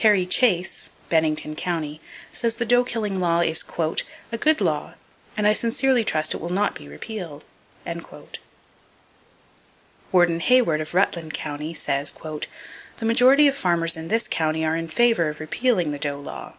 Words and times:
Harry 0.00 0.26
Chase 0.26 0.90
(Bennington 1.08 1.56
County) 1.56 1.98
says 2.34 2.56
the 2.56 2.66
doe 2.66 2.84
killing 2.84 3.18
law 3.18 3.40
is 3.40 3.64
"a 4.30 4.36
good 4.36 4.60
law, 4.60 4.92
and 5.38 5.46
I 5.46 5.54
sincerely 5.54 6.04
trust 6.04 6.34
it 6.34 6.40
will 6.42 6.50
not 6.50 6.74
be 6.74 6.86
repealed." 6.86 7.46
Warden 10.12 10.40
Hayward 10.40 10.82
of 10.82 10.92
Rutland 10.92 11.32
County 11.32 11.72
says: 11.72 12.12
"The 12.12 13.06
majority 13.06 13.48
of 13.48 13.54
the 13.54 13.60
farmers 13.62 13.96
in 13.96 14.08
this 14.08 14.28
county 14.28 14.66
are 14.66 14.76
in 14.76 14.86
favor 14.88 15.30
of 15.30 15.40
repealing 15.40 15.92
the 15.92 15.98
doe 15.98 16.20
law.... 16.20 16.52